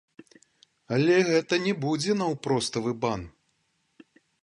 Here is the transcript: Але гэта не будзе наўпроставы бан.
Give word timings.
Але 0.95 1.17
гэта 1.29 1.61
не 1.67 1.73
будзе 1.85 2.17
наўпроставы 2.25 2.99
бан. 3.05 3.21